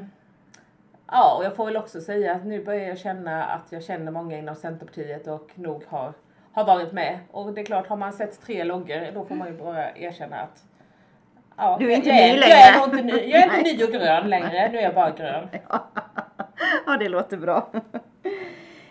ja, 1.08 1.38
och 1.38 1.46
jag 1.46 1.56
får 1.56 1.66
väl 1.66 1.78
också 1.78 2.02
säga 2.02 2.36
att 2.36 2.46
nu 2.46 2.64
börjar 2.64 2.88
jag 2.88 2.98
känna 2.98 3.44
att 3.44 3.72
jag 3.72 3.84
känner 3.84 4.12
många 4.12 4.38
inom 4.38 4.56
Centerpartiet 4.56 5.28
och 5.28 5.52
nog 5.56 5.84
har, 5.88 6.14
har 6.56 6.66
varit 6.66 6.92
med. 6.94 7.20
Och 7.32 7.54
det 7.54 7.62
är 7.62 7.66
klart, 7.66 7.88
har 7.88 7.98
man 7.98 8.14
sett 8.14 8.42
tre 8.42 8.64
loggor 8.64 9.12
då 9.14 9.26
får 9.26 9.36
man 9.36 9.48
ju 9.48 9.58
bara 9.58 9.96
erkänna 9.96 10.36
att 10.36 10.64
Ja, 11.58 11.78
du 11.80 11.92
är 11.92 11.96
inte 11.96 12.10
jag, 12.10 12.16
ny 12.18 12.40
längre. 12.40 12.56
Jag 12.56 12.76
är, 12.76 12.84
inte 12.84 13.02
ny, 13.02 13.30
jag 13.30 13.42
är 13.42 13.58
inte 13.60 13.74
ny 13.74 13.84
och 13.84 13.92
grön 13.92 14.30
längre, 14.30 14.70
nu 14.72 14.78
är 14.78 14.82
jag 14.82 14.96
bara 14.96 15.12
grön. 15.12 15.48
Ja, 16.86 16.98
det 16.98 17.10
låter 17.10 17.38
bra. 17.38 17.70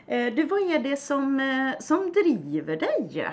Eh, 0.07 0.35
du, 0.35 0.45
vad 0.45 0.61
är 0.61 0.79
det 0.79 0.97
som, 0.97 1.41
eh, 1.41 1.81
som 1.81 2.13
driver 2.13 2.77
dig? 2.77 3.27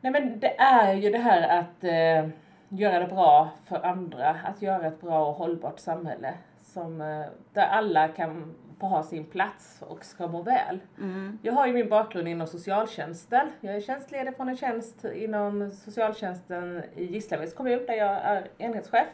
Nej 0.00 0.12
men 0.12 0.40
det 0.40 0.60
är 0.60 0.94
ju 0.94 1.10
det 1.10 1.18
här 1.18 1.58
att 1.58 1.84
eh, 1.84 2.30
göra 2.68 2.98
det 2.98 3.06
bra 3.06 3.48
för 3.68 3.86
andra, 3.86 4.36
att 4.44 4.62
göra 4.62 4.86
ett 4.86 5.00
bra 5.00 5.26
och 5.26 5.34
hållbart 5.34 5.78
samhälle 5.78 6.34
som, 6.62 7.00
eh, 7.00 7.26
där 7.52 7.66
alla 7.66 8.08
kan 8.08 8.54
få 8.80 8.86
ha 8.86 9.02
sin 9.02 9.24
plats 9.24 9.82
och 9.88 10.04
ska 10.04 10.26
må 10.26 10.42
väl. 10.42 10.78
Mm. 10.98 11.38
Jag 11.42 11.52
har 11.52 11.66
ju 11.66 11.72
min 11.72 11.88
bakgrund 11.88 12.28
inom 12.28 12.46
socialtjänsten. 12.46 13.52
Jag 13.60 13.74
är 13.74 13.80
tjänstledig 13.80 14.36
från 14.36 14.48
en 14.48 14.56
tjänst 14.56 15.04
inom 15.04 15.70
socialtjänsten 15.70 16.82
i 16.96 17.04
Gislaveds 17.04 17.54
kommun 17.54 17.86
där 17.86 17.94
jag 17.94 18.10
är 18.22 18.48
enhetschef. 18.58 19.06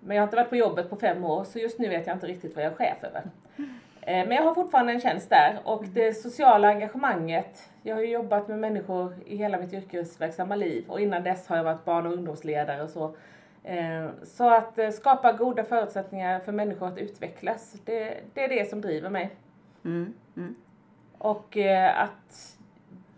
Men 0.00 0.16
jag 0.16 0.22
har 0.22 0.26
inte 0.26 0.36
varit 0.36 0.50
på 0.50 0.56
jobbet 0.56 0.90
på 0.90 0.96
fem 0.96 1.24
år 1.24 1.44
så 1.44 1.58
just 1.58 1.78
nu 1.78 1.88
vet 1.88 2.06
jag 2.06 2.16
inte 2.16 2.26
riktigt 2.26 2.56
vad 2.56 2.64
jag 2.64 2.72
är 2.72 2.76
chef 2.76 3.04
över. 3.04 3.22
Eh, 4.00 4.28
men 4.28 4.30
jag 4.30 4.42
har 4.42 4.54
fortfarande 4.54 4.92
en 4.92 5.00
tjänst 5.00 5.30
där 5.30 5.60
och 5.64 5.84
det 5.84 6.14
sociala 6.14 6.68
engagemanget. 6.68 7.68
Jag 7.82 7.94
har 7.94 8.02
ju 8.02 8.10
jobbat 8.10 8.48
med 8.48 8.58
människor 8.58 9.14
i 9.26 9.36
hela 9.36 9.58
mitt 9.58 9.72
yrkesverksamma 9.72 10.56
liv 10.56 10.84
och 10.88 11.00
innan 11.00 11.22
dess 11.22 11.46
har 11.46 11.56
jag 11.56 11.64
varit 11.64 11.84
barn 11.84 12.06
och 12.06 12.12
ungdomsledare 12.12 12.82
och 12.82 12.90
så. 12.90 13.14
Eh, 13.64 14.08
så 14.22 14.50
att 14.50 14.78
eh, 14.78 14.90
skapa 14.90 15.32
goda 15.32 15.64
förutsättningar 15.64 16.40
för 16.40 16.52
människor 16.52 16.88
att 16.88 16.98
utvecklas, 16.98 17.76
det, 17.84 18.20
det 18.34 18.44
är 18.44 18.48
det 18.48 18.70
som 18.70 18.80
driver 18.80 19.10
mig. 19.10 19.36
Mm, 19.84 20.14
mm. 20.36 20.54
Och 21.18 21.56
att 21.94 22.58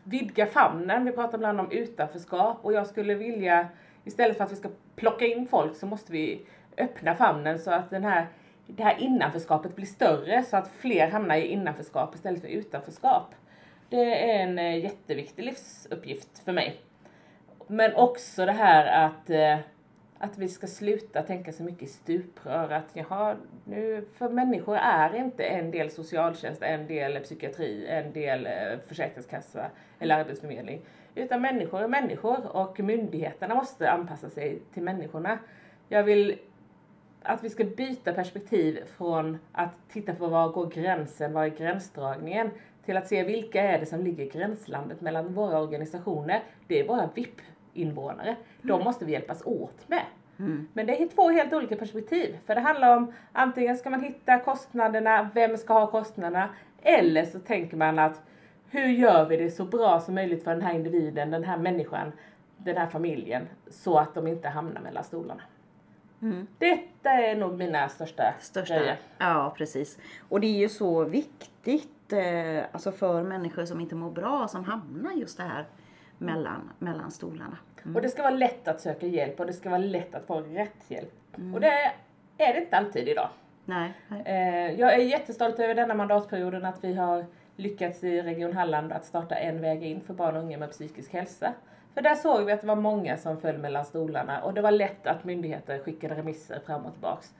vidga 0.04 0.46
famnen, 0.46 1.04
vi 1.04 1.12
pratar 1.12 1.38
ibland 1.38 1.60
om 1.60 1.70
utanförskap 1.70 2.58
och 2.62 2.72
jag 2.72 2.86
skulle 2.86 3.14
vilja, 3.14 3.68
istället 4.04 4.36
för 4.36 4.44
att 4.44 4.52
vi 4.52 4.56
ska 4.56 4.68
plocka 4.96 5.26
in 5.26 5.46
folk 5.46 5.76
så 5.76 5.86
måste 5.86 6.12
vi 6.12 6.46
öppna 6.76 7.14
famnen 7.14 7.58
så 7.58 7.70
att 7.70 7.90
den 7.90 8.04
här 8.04 8.26
det 8.66 8.82
här 8.82 8.96
innanförskapet 8.98 9.76
blir 9.76 9.86
större 9.86 10.42
så 10.42 10.56
att 10.56 10.68
fler 10.68 11.08
hamnar 11.08 11.36
i 11.36 11.46
innanförskap 11.46 12.14
istället 12.14 12.40
för 12.40 12.48
utanförskap. 12.48 13.34
Det 13.88 14.30
är 14.30 14.42
en 14.42 14.58
eh, 14.58 14.78
jätteviktig 14.78 15.44
livsuppgift 15.44 16.38
för 16.44 16.52
mig. 16.52 16.80
Men 17.66 17.94
också 17.94 18.46
det 18.46 18.52
här 18.52 19.06
att, 19.06 19.30
eh, 19.30 19.58
att 20.18 20.38
vi 20.38 20.48
ska 20.48 20.66
sluta 20.66 21.22
tänka 21.22 21.52
så 21.52 21.62
mycket 21.62 21.82
i 21.82 21.86
stuprör. 21.86 22.70
Att 22.70 22.90
jaha, 22.92 23.36
nu, 23.64 24.04
för 24.14 24.28
människor 24.28 24.76
är 24.76 25.14
inte 25.16 25.44
en 25.44 25.70
del 25.70 25.90
socialtjänst, 25.90 26.62
en 26.62 26.86
del 26.86 27.20
psykiatri, 27.20 27.86
en 27.86 28.12
del 28.12 28.46
eh, 28.46 28.78
försäkringskassa 28.88 29.70
eller 29.98 30.18
arbetsförmedling. 30.18 30.80
Utan 31.14 31.42
människor 31.42 31.82
är 31.82 31.88
människor 31.88 32.56
och 32.56 32.80
myndigheterna 32.80 33.54
måste 33.54 33.90
anpassa 33.90 34.30
sig 34.30 34.58
till 34.72 34.82
människorna. 34.82 35.38
Jag 35.88 36.02
vill 36.02 36.38
att 37.22 37.44
vi 37.44 37.50
ska 37.50 37.64
byta 37.64 38.12
perspektiv 38.12 38.84
från 38.96 39.38
att 39.52 39.74
titta 39.88 40.14
på 40.14 40.26
var 40.26 40.48
går 40.48 40.66
gränsen, 40.66 41.32
var 41.32 41.44
är 41.44 41.48
gränsdragningen, 41.48 42.50
till 42.84 42.96
att 42.96 43.08
se 43.08 43.22
vilka 43.22 43.62
är 43.62 43.78
det 43.78 43.86
som 43.86 44.04
ligger 44.04 44.24
i 44.24 44.28
gränslandet 44.28 45.00
mellan 45.00 45.34
våra 45.34 45.60
organisationer. 45.60 46.42
Det 46.66 46.80
är 46.80 46.88
våra 46.88 47.10
VIP. 47.14 47.40
Mm. 47.74 48.34
De 48.62 48.84
måste 48.84 49.04
vi 49.04 49.12
hjälpas 49.12 49.42
åt 49.46 49.88
med. 49.88 50.04
Mm. 50.38 50.68
Men 50.72 50.86
det 50.86 51.02
är 51.02 51.08
två 51.08 51.30
helt 51.30 51.52
olika 51.52 51.76
perspektiv. 51.76 52.38
För 52.46 52.54
det 52.54 52.60
handlar 52.60 52.96
om 52.96 53.12
antingen 53.32 53.76
ska 53.76 53.90
man 53.90 54.02
hitta 54.02 54.38
kostnaderna, 54.38 55.30
vem 55.34 55.56
ska 55.56 55.74
ha 55.74 55.86
kostnaderna? 55.86 56.48
Eller 56.82 57.24
så 57.24 57.38
tänker 57.38 57.76
man 57.76 57.98
att 57.98 58.20
hur 58.70 58.86
gör 58.86 59.28
vi 59.28 59.36
det 59.36 59.50
så 59.50 59.64
bra 59.64 60.00
som 60.00 60.14
möjligt 60.14 60.44
för 60.44 60.50
den 60.50 60.62
här 60.62 60.74
individen, 60.74 61.30
den 61.30 61.44
här 61.44 61.56
människan, 61.56 62.12
den 62.56 62.76
här 62.76 62.86
familjen 62.86 63.48
så 63.70 63.98
att 63.98 64.14
de 64.14 64.26
inte 64.26 64.48
hamnar 64.48 64.80
mellan 64.80 65.04
stolarna. 65.04 65.42
Mm. 66.22 66.46
Detta 66.58 67.10
är 67.10 67.36
nog 67.36 67.58
mina 67.58 67.88
största, 67.88 68.34
största 68.40 68.78
grejer. 68.78 68.98
Ja, 69.18 69.54
precis. 69.56 69.98
Och 70.28 70.40
det 70.40 70.46
är 70.46 70.58
ju 70.58 70.68
så 70.68 71.04
viktigt 71.04 72.12
eh, 72.12 72.64
alltså 72.72 72.92
för 72.92 73.22
människor 73.22 73.64
som 73.64 73.80
inte 73.80 73.94
mår 73.94 74.10
bra, 74.10 74.48
som 74.48 74.64
hamnar 74.64 75.12
just 75.12 75.36
det 75.36 75.42
här 75.42 75.64
mellan, 76.18 76.70
mellan 76.78 77.10
stolarna. 77.10 77.58
Mm. 77.84 77.96
Och 77.96 78.02
det 78.02 78.08
ska 78.08 78.22
vara 78.22 78.34
lätt 78.34 78.68
att 78.68 78.80
söka 78.80 79.06
hjälp 79.06 79.40
och 79.40 79.46
det 79.46 79.52
ska 79.52 79.70
vara 79.70 79.78
lätt 79.78 80.14
att 80.14 80.26
få 80.26 80.40
rätt 80.40 80.84
hjälp. 80.88 81.36
Mm. 81.36 81.54
Och 81.54 81.60
det 81.60 81.92
är 82.38 82.54
det 82.54 82.60
inte 82.60 82.76
alltid 82.76 83.08
idag. 83.08 83.28
Nej, 83.64 83.92
nej. 84.08 84.22
Eh, 84.24 84.80
jag 84.80 84.94
är 84.94 84.98
jättestolt 84.98 85.58
över 85.58 85.74
denna 85.74 85.94
mandatperioden 85.94 86.64
att 86.64 86.84
vi 86.84 86.94
har 86.94 87.26
lyckats 87.56 88.04
i 88.04 88.22
Region 88.22 88.52
Halland 88.52 88.92
att 88.92 89.04
starta 89.04 89.34
en 89.34 89.60
väg 89.60 89.82
in 89.82 90.00
för 90.00 90.14
barn 90.14 90.36
och 90.36 90.42
unga 90.42 90.58
med 90.58 90.70
psykisk 90.70 91.12
hälsa. 91.12 91.52
För 91.94 92.02
där 92.02 92.14
såg 92.14 92.44
vi 92.44 92.52
att 92.52 92.60
det 92.60 92.66
var 92.66 92.76
många 92.76 93.16
som 93.16 93.40
föll 93.40 93.58
mellan 93.58 93.84
stolarna 93.84 94.42
och 94.42 94.54
det 94.54 94.62
var 94.62 94.70
lätt 94.70 95.06
att 95.06 95.24
myndigheter 95.24 95.78
skickade 95.78 96.14
remisser 96.14 96.60
fram 96.66 96.86
och 96.86 96.92
tillbaks. 96.92 97.34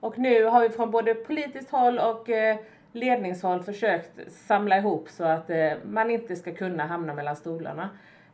Och 0.00 0.18
nu 0.18 0.44
har 0.44 0.60
vi 0.60 0.68
från 0.68 0.90
både 0.90 1.14
politiskt 1.14 1.70
håll 1.70 1.98
och 1.98 2.30
eh, 2.30 2.56
ledningshåll 2.92 3.62
försökt 3.62 4.32
samla 4.32 4.78
ihop 4.78 5.08
så 5.08 5.24
att 5.24 5.50
eh, 5.50 5.72
man 5.84 6.10
inte 6.10 6.36
ska 6.36 6.54
kunna 6.54 6.86
hamna 6.86 7.14
mellan 7.14 7.36
stolarna. 7.36 7.90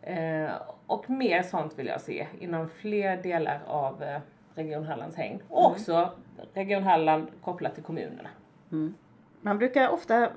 Eh, 0.06 0.50
och 0.86 1.10
mer 1.10 1.42
sånt 1.42 1.78
vill 1.78 1.86
jag 1.86 2.00
se 2.00 2.26
inom 2.40 2.68
fler 2.68 3.22
delar 3.22 3.60
av 3.66 4.04
Region 4.54 4.84
Hallands 4.84 5.16
hägn. 5.16 5.42
Och 5.48 5.60
mm. 5.60 5.72
också 5.72 6.12
Region 6.54 6.82
Halland 6.82 7.28
kopplat 7.42 7.74
till 7.74 7.84
kommunerna. 7.84 8.28
Mm. 8.72 8.94
Man 9.40 9.58
brukar 9.58 9.88
ofta 9.88 10.28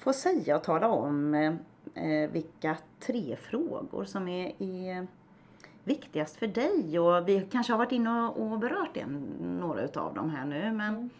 få 0.00 0.12
säga 0.12 0.56
och 0.56 0.64
tala 0.64 0.88
om 0.88 1.58
vilka 2.30 2.76
tre 3.00 3.36
frågor 3.36 4.04
som 4.04 4.28
är, 4.28 4.52
är 4.58 5.06
viktigast 5.84 6.36
för 6.36 6.46
dig 6.46 6.98
och 6.98 7.28
vi 7.28 7.40
kanske 7.52 7.72
har 7.72 7.78
varit 7.78 7.92
inne 7.92 8.28
och, 8.28 8.58
berört 8.58 8.96
en, 8.96 9.18
några 9.60 9.82
utav 9.82 10.14
dem 10.14 10.30
här 10.30 10.44
nu 10.44 10.72
men 10.72 10.94
mm. 10.94 11.10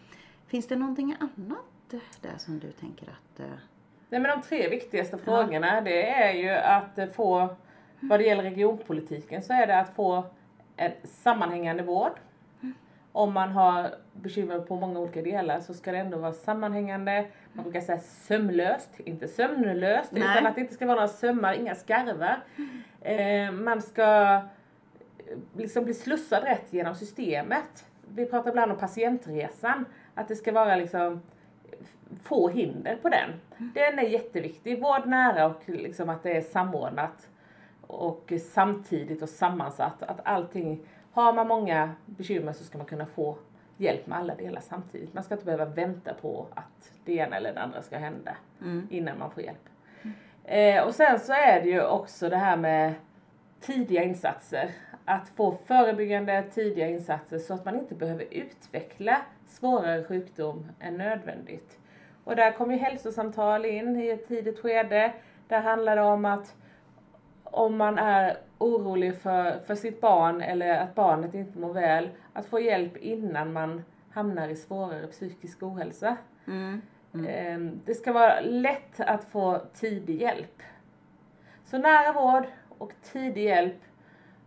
finns 0.47 0.67
det 0.67 0.75
någonting 0.75 1.15
annat 1.19 2.03
där 2.21 2.37
som 2.37 2.59
du 2.59 2.71
tänker 2.71 3.07
att... 3.09 3.41
Nej 4.09 4.19
men 4.19 4.23
de 4.23 4.41
tre 4.41 4.69
viktigaste 4.69 5.17
frågorna 5.17 5.75
ja. 5.75 5.81
det 5.81 6.09
är 6.09 6.33
ju 6.33 6.49
att 6.49 7.15
få, 7.15 7.55
vad 8.01 8.19
det 8.19 8.23
gäller 8.23 8.43
regionpolitiken 8.43 9.41
så 9.41 9.53
är 9.53 9.67
det 9.67 9.79
att 9.79 9.95
få 9.95 10.25
en 10.77 10.91
sammanhängande 11.03 11.83
vård. 11.83 12.11
Om 13.11 13.33
man 13.33 13.51
har 13.51 13.95
bekymmer 14.13 14.59
på 14.59 14.75
många 14.75 14.99
olika 14.99 15.21
delar 15.21 15.59
så 15.59 15.73
ska 15.73 15.91
det 15.91 15.97
ändå 15.97 16.17
vara 16.17 16.33
sammanhängande, 16.33 17.25
man 17.53 17.63
brukar 17.63 17.81
säga 17.81 17.99
sömlöst, 17.99 18.99
inte 18.99 19.27
sömnlöst, 19.27 20.11
Nej. 20.11 20.23
utan 20.23 20.45
att 20.45 20.55
det 20.55 20.61
inte 20.61 20.73
ska 20.73 20.85
vara 20.85 20.95
några 20.95 21.07
sömmar, 21.07 21.53
inga 21.53 21.75
skarvar. 21.75 22.43
Eh, 23.01 23.51
man 23.51 23.81
ska 23.81 24.41
liksom 25.57 25.83
bli 25.83 25.93
slussad 25.93 26.43
rätt 26.43 26.73
genom 26.73 26.95
systemet. 26.95 27.85
Vi 28.07 28.25
pratar 28.25 28.49
ibland 28.49 28.71
om 28.71 28.77
patientresan, 28.77 29.85
att 30.15 30.27
det 30.27 30.35
ska 30.35 30.51
vara 30.51 30.75
liksom 30.75 31.21
få 32.23 32.49
hinder 32.49 32.95
på 32.95 33.09
den. 33.09 33.29
Den 33.57 33.99
är 33.99 34.03
jätteviktig. 34.03 34.81
Vård 34.81 35.05
nära 35.05 35.45
och 35.45 35.61
liksom 35.65 36.09
att 36.09 36.23
det 36.23 36.37
är 36.37 36.41
samordnat 36.41 37.27
och 37.91 38.33
samtidigt 38.53 39.21
och 39.21 39.29
sammansatt. 39.29 40.03
Att 40.03 40.19
allting, 40.23 40.79
har 41.11 41.33
man 41.33 41.47
många 41.47 41.91
bekymmer 42.05 42.53
så 42.53 42.63
ska 42.63 42.77
man 42.77 42.87
kunna 42.87 43.05
få 43.05 43.37
hjälp 43.77 44.07
med 44.07 44.17
alla 44.17 44.35
delar 44.35 44.61
samtidigt. 44.61 45.13
Man 45.13 45.23
ska 45.23 45.33
inte 45.33 45.45
behöva 45.45 45.65
vänta 45.65 46.13
på 46.13 46.47
att 46.53 46.91
det 47.05 47.13
ena 47.13 47.37
eller 47.37 47.53
det 47.53 47.61
andra 47.61 47.81
ska 47.81 47.97
hända 47.97 48.35
mm. 48.61 48.87
innan 48.91 49.19
man 49.19 49.31
får 49.31 49.43
hjälp. 49.43 49.69
Mm. 50.01 50.15
Eh, 50.43 50.83
och 50.83 50.95
sen 50.95 51.19
så 51.19 51.33
är 51.33 51.61
det 51.61 51.69
ju 51.69 51.83
också 51.85 52.29
det 52.29 52.37
här 52.37 52.57
med 52.57 52.93
tidiga 53.59 54.03
insatser. 54.03 54.71
Att 55.05 55.29
få 55.29 55.57
förebyggande 55.65 56.43
tidiga 56.43 56.87
insatser 56.87 57.39
så 57.39 57.53
att 57.53 57.65
man 57.65 57.79
inte 57.79 57.95
behöver 57.95 58.25
utveckla 58.31 59.17
svårare 59.47 60.03
sjukdom 60.03 60.71
än 60.79 60.97
nödvändigt. 60.97 61.79
Och 62.23 62.35
där 62.35 62.51
kommer 62.51 62.77
hälsosamtal 62.77 63.65
in 63.65 63.95
i 63.95 64.09
ett 64.09 64.27
tidigt 64.27 64.59
skede. 64.59 65.13
Där 65.47 65.61
handlar 65.61 65.95
det 65.95 66.01
om 66.01 66.25
att 66.25 66.55
om 67.51 67.77
man 67.77 67.97
är 67.97 68.37
orolig 68.57 69.15
för, 69.15 69.59
för 69.59 69.75
sitt 69.75 70.01
barn 70.01 70.41
eller 70.41 70.79
att 70.79 70.95
barnet 70.95 71.33
inte 71.33 71.59
mår 71.59 71.73
väl, 71.73 72.09
att 72.33 72.45
få 72.45 72.59
hjälp 72.59 72.97
innan 72.97 73.53
man 73.53 73.83
hamnar 74.11 74.47
i 74.47 74.55
svårare 74.55 75.07
psykisk 75.07 75.63
ohälsa. 75.63 76.17
Mm. 76.47 76.81
Mm. 77.13 77.27
Ehm, 77.27 77.81
det 77.85 77.93
ska 77.93 78.13
vara 78.13 78.39
lätt 78.41 78.99
att 78.99 79.23
få 79.23 79.61
tidig 79.73 80.21
hjälp. 80.21 80.61
Så 81.65 81.77
nära 81.77 82.13
vård 82.13 82.45
och 82.77 82.93
tidig 83.01 83.43
hjälp 83.43 83.79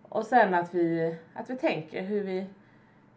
och 0.02 0.24
sen 0.24 0.54
att 0.54 0.74
vi, 0.74 1.16
att 1.34 1.50
vi 1.50 1.56
tänker 1.56 2.02
hur 2.02 2.22
vi 2.22 2.46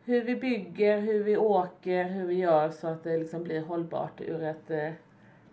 hur 0.08 0.24
vi 0.24 0.36
bygger, 0.36 1.00
hur 1.00 1.24
vi 1.24 1.38
åker, 1.38 2.04
hur 2.04 2.28
vi 2.28 2.34
gör 2.34 2.70
så 2.70 2.88
att 2.88 3.04
det 3.04 3.18
liksom 3.18 3.44
blir 3.44 3.62
hållbart 3.62 4.22
ur 4.22 4.44
ett 4.44 4.72
eh, 4.72 4.92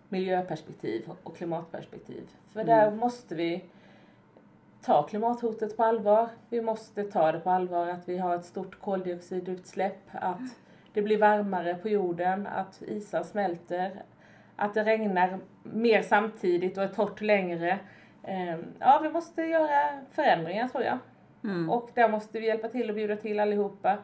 miljöperspektiv 0.08 1.10
och 1.22 1.36
klimatperspektiv. 1.36 2.30
För 2.52 2.60
mm. 2.60 2.66
där 2.66 2.90
måste 2.90 3.34
vi 3.34 3.64
ta 4.84 5.02
klimathotet 5.02 5.76
på 5.76 5.84
allvar. 5.84 6.28
Vi 6.48 6.60
måste 6.60 7.04
ta 7.04 7.32
det 7.32 7.40
på 7.40 7.50
allvar 7.50 7.88
att 7.88 8.08
vi 8.08 8.18
har 8.18 8.36
ett 8.36 8.44
stort 8.44 8.80
koldioxidutsläpp, 8.80 10.00
att 10.12 10.56
det 10.92 11.02
blir 11.02 11.18
varmare 11.18 11.74
på 11.74 11.88
jorden, 11.88 12.46
att 12.46 12.82
isar 12.82 13.22
smälter, 13.22 14.02
att 14.56 14.74
det 14.74 14.84
regnar 14.84 15.38
mer 15.62 16.02
samtidigt 16.02 16.78
och 16.78 16.84
är 16.84 16.88
torrt 16.88 17.20
längre. 17.20 17.78
Eh, 18.22 18.58
ja, 18.78 19.00
vi 19.02 19.10
måste 19.10 19.42
göra 19.42 20.00
förändringar 20.10 20.68
tror 20.68 20.84
jag. 20.84 20.98
Mm. 21.44 21.70
Och 21.70 21.90
där 21.94 22.08
måste 22.08 22.40
vi 22.40 22.46
hjälpa 22.46 22.68
till 22.68 22.88
och 22.88 22.94
bjuda 22.94 23.16
till 23.16 23.40
allihopa. 23.40 23.98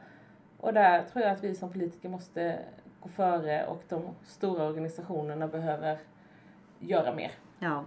Och 0.56 0.74
där 0.74 1.02
tror 1.02 1.24
jag 1.24 1.32
att 1.32 1.44
vi 1.44 1.54
som 1.54 1.72
politiker 1.72 2.08
måste 2.08 2.58
gå 3.00 3.08
före 3.08 3.66
och 3.66 3.82
de 3.88 4.02
stora 4.22 4.66
organisationerna 4.66 5.48
behöver 5.48 5.98
göra 6.78 7.14
mer. 7.14 7.30
Ja. 7.58 7.84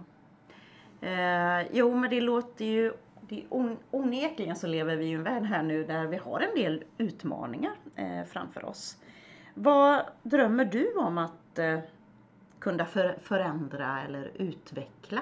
Eh, 1.04 1.66
jo 1.72 1.94
men 1.94 2.10
det 2.10 2.20
låter 2.20 2.64
ju 2.64 2.92
det, 3.28 3.44
on, 3.48 3.76
onekligen 3.90 4.56
så 4.56 4.66
lever 4.66 4.96
vi 4.96 5.04
i 5.04 5.12
en 5.12 5.22
värld 5.22 5.42
här 5.42 5.62
nu 5.62 5.84
där 5.84 6.06
vi 6.06 6.16
har 6.16 6.40
en 6.40 6.54
del 6.54 6.84
utmaningar 6.98 7.72
eh, 7.96 8.24
framför 8.26 8.64
oss. 8.64 8.96
Vad 9.54 10.02
drömmer 10.22 10.64
du 10.64 10.94
om 10.94 11.18
att 11.18 11.58
eh, 11.58 11.78
kunna 12.58 12.84
för, 12.84 13.16
förändra 13.22 14.02
eller 14.08 14.30
utveckla? 14.34 15.20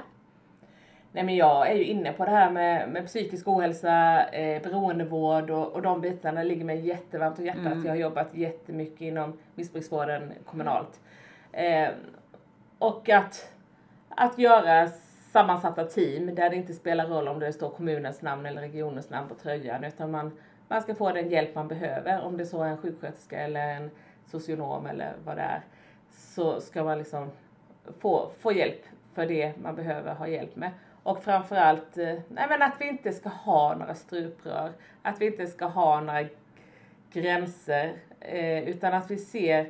Nej 1.13 1.25
men 1.25 1.37
jag 1.37 1.71
är 1.71 1.75
ju 1.75 1.85
inne 1.85 2.13
på 2.13 2.25
det 2.25 2.31
här 2.31 2.51
med, 2.51 2.89
med 2.89 3.07
psykisk 3.07 3.49
ohälsa, 3.49 4.25
eh, 4.29 4.63
beroendevård 4.63 5.51
och, 5.51 5.73
och 5.73 5.83
de 5.83 6.01
bitarna 6.01 6.43
ligger 6.43 6.65
mig 6.65 6.87
jättevarmt 6.87 7.39
om 7.39 7.45
hjärtat. 7.45 7.67
Mm. 7.67 7.85
Jag 7.85 7.93
har 7.93 7.97
jobbat 7.97 8.35
jättemycket 8.35 9.01
inom 9.01 9.39
missbruksvården 9.55 10.33
kommunalt. 10.45 11.01
Eh, 11.53 11.89
och 12.79 13.09
att, 13.09 13.53
att 14.09 14.39
göra 14.39 14.89
sammansatta 15.33 15.85
team 15.85 16.35
där 16.35 16.51
det 16.51 16.57
inte 16.57 16.75
spelar 16.75 17.07
roll 17.07 17.29
om 17.29 17.39
det 17.39 17.53
står 17.53 17.71
kommunens 17.71 18.23
namn 18.23 18.47
eller 18.47 18.61
regionens 18.61 19.11
namn 19.11 19.29
på 19.29 19.35
tröjan 19.35 19.85
utan 19.85 20.11
man, 20.11 20.39
man 20.69 20.83
ska 20.83 20.95
få 20.95 21.13
den 21.13 21.29
hjälp 21.29 21.55
man 21.55 21.69
behöver. 21.69 22.23
Om 22.23 22.37
det 22.37 22.47
så 22.47 22.63
är 22.63 22.69
en 22.69 22.77
sjuksköterska 22.77 23.39
eller 23.39 23.69
en 23.69 23.91
socionom 24.27 24.87
eller 24.87 25.13
vad 25.25 25.37
det 25.37 25.43
är 25.43 25.63
så 26.11 26.61
ska 26.61 26.85
man 26.85 26.99
liksom 26.99 27.31
få, 27.99 28.31
få 28.39 28.53
hjälp 28.53 28.83
för 29.15 29.27
det 29.27 29.53
man 29.63 29.75
behöver 29.75 30.15
ha 30.15 30.29
hjälp 30.29 30.57
med. 30.57 30.71
Och 31.03 31.25
framförallt, 31.25 31.99
eh, 31.99 32.15
nej 32.29 32.47
men 32.49 32.63
att 32.63 32.81
vi 32.81 32.89
inte 32.89 33.13
ska 33.13 33.29
ha 33.29 33.75
några 33.75 33.95
struprör, 33.95 34.73
att 35.03 35.21
vi 35.21 35.27
inte 35.27 35.47
ska 35.47 35.67
ha 35.67 36.01
några 36.01 36.25
gränser, 37.13 37.93
eh, 38.21 38.69
utan 38.69 38.95
att 38.95 39.11
vi 39.11 39.19
ser 39.19 39.69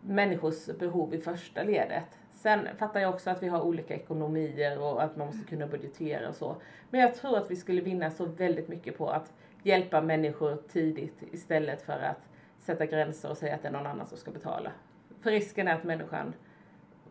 människors 0.00 0.66
behov 0.66 1.14
i 1.14 1.18
första 1.18 1.62
ledet. 1.62 2.18
Sen 2.42 2.68
fattar 2.78 3.00
jag 3.00 3.14
också 3.14 3.30
att 3.30 3.42
vi 3.42 3.48
har 3.48 3.60
olika 3.60 3.94
ekonomier 3.94 4.78
och 4.78 5.02
att 5.02 5.16
man 5.16 5.26
måste 5.26 5.44
kunna 5.44 5.66
budgetera 5.66 6.28
och 6.28 6.34
så. 6.34 6.56
Men 6.90 7.00
jag 7.00 7.14
tror 7.14 7.38
att 7.38 7.50
vi 7.50 7.56
skulle 7.56 7.80
vinna 7.80 8.10
så 8.10 8.24
väldigt 8.24 8.68
mycket 8.68 8.98
på 8.98 9.10
att 9.10 9.32
hjälpa 9.62 10.00
människor 10.00 10.62
tidigt 10.68 11.22
istället 11.32 11.82
för 11.82 11.98
att 11.98 12.28
sätta 12.58 12.86
gränser 12.86 13.30
och 13.30 13.36
säga 13.36 13.54
att 13.54 13.62
det 13.62 13.68
är 13.68 13.72
någon 13.72 13.86
annan 13.86 14.06
som 14.06 14.18
ska 14.18 14.30
betala. 14.30 14.72
För 15.20 15.30
risken 15.30 15.68
är 15.68 15.74
att 15.74 15.84
människan 15.84 16.34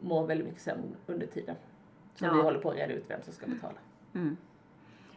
mår 0.02 0.28
väldigt 0.28 0.48
mycket 0.48 0.62
sämre 0.62 0.90
under 1.06 1.28
tiden. 1.28 1.56
Så 2.16 2.26
ja. 2.26 2.34
vi 2.34 2.42
håller 2.42 2.60
på 2.60 2.70
att 2.70 2.76
reda 2.76 2.94
ut 2.94 3.06
vem 3.08 3.22
som 3.22 3.34
ska 3.34 3.48
betala. 3.48 3.78
Mm. 4.16 4.38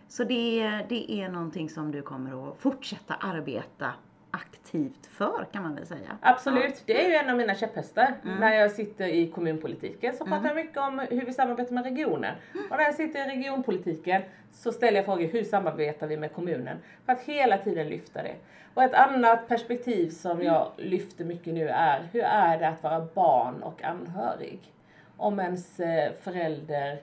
Så 0.08 0.24
det, 0.24 0.80
det 0.88 1.12
är 1.12 1.28
någonting 1.28 1.70
som 1.70 1.90
du 1.90 2.02
kommer 2.02 2.48
att 2.48 2.58
fortsätta 2.58 3.14
arbeta 3.14 3.92
aktivt 4.34 5.06
för 5.06 5.46
kan 5.52 5.62
man 5.62 5.74
väl 5.74 5.86
säga. 5.86 6.18
Absolut, 6.20 6.82
det 6.86 7.04
är 7.04 7.08
ju 7.08 7.14
en 7.14 7.30
av 7.30 7.36
mina 7.36 7.54
käpphästar. 7.54 8.14
Mm. 8.24 8.40
När 8.40 8.54
jag 8.54 8.70
sitter 8.70 9.06
i 9.06 9.26
kommunpolitiken 9.30 10.12
så 10.12 10.24
pratar 10.24 10.36
mm. 10.36 10.46
jag 10.46 10.64
mycket 10.64 10.78
om 10.78 10.98
hur 10.98 11.26
vi 11.26 11.32
samarbetar 11.32 11.74
med 11.74 11.84
regionen. 11.84 12.34
Mm. 12.54 12.66
Och 12.70 12.76
när 12.76 12.84
jag 12.84 12.94
sitter 12.94 13.26
i 13.26 13.36
regionpolitiken 13.36 14.22
så 14.52 14.72
ställer 14.72 14.96
jag 14.96 15.04
frågor, 15.04 15.26
hur 15.26 15.44
samarbetar 15.44 16.06
vi 16.06 16.16
med 16.16 16.32
kommunen? 16.32 16.76
För 17.06 17.12
att 17.12 17.20
hela 17.20 17.58
tiden 17.58 17.88
lyfta 17.88 18.22
det. 18.22 18.34
Och 18.74 18.82
ett 18.82 18.94
annat 18.94 19.48
perspektiv 19.48 20.10
som 20.10 20.42
jag 20.42 20.72
lyfter 20.76 21.24
mycket 21.24 21.54
nu 21.54 21.68
är, 21.68 22.08
hur 22.12 22.22
är 22.22 22.58
det 22.58 22.68
att 22.68 22.82
vara 22.82 23.08
barn 23.14 23.62
och 23.62 23.82
anhörig? 23.82 24.70
om 25.16 25.40
ens 25.40 25.80
eh, 25.80 26.12
förälder 26.20 26.98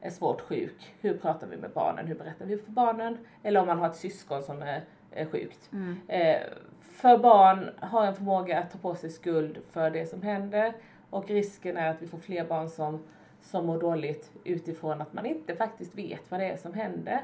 är 0.00 0.10
svårt 0.10 0.40
sjuk, 0.40 0.94
hur 1.00 1.18
pratar 1.18 1.46
vi 1.46 1.56
med 1.56 1.70
barnen? 1.70 2.06
Hur 2.06 2.14
berättar 2.14 2.46
vi 2.46 2.58
för 2.58 2.70
barnen? 2.70 3.18
Eller 3.42 3.60
om 3.60 3.66
man 3.66 3.78
har 3.78 3.86
ett 3.86 3.96
syskon 3.96 4.42
som 4.42 4.62
är, 4.62 4.82
är 5.14 5.26
sjukt. 5.26 5.70
Mm. 5.72 5.96
Eh, 6.08 6.40
för 6.82 7.18
barn 7.18 7.70
har 7.80 8.06
en 8.06 8.14
förmåga 8.14 8.58
att 8.58 8.72
ta 8.72 8.78
på 8.78 8.94
sig 8.94 9.10
skuld 9.10 9.58
för 9.70 9.90
det 9.90 10.06
som 10.06 10.22
händer 10.22 10.72
och 11.10 11.28
risken 11.28 11.76
är 11.76 11.90
att 11.90 12.02
vi 12.02 12.06
får 12.06 12.18
fler 12.18 12.44
barn 12.44 12.68
som, 12.68 13.02
som 13.40 13.66
mår 13.66 13.80
dåligt 13.80 14.30
utifrån 14.44 15.00
att 15.00 15.12
man 15.12 15.26
inte 15.26 15.56
faktiskt 15.56 15.94
vet 15.94 16.30
vad 16.30 16.40
det 16.40 16.46
är 16.46 16.56
som 16.56 16.74
händer. 16.74 17.20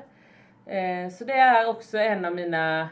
Eh, 0.66 1.10
så 1.10 1.24
det 1.24 1.32
är 1.32 1.68
också 1.68 1.98
en 1.98 2.24
av 2.24 2.34
mina 2.34 2.88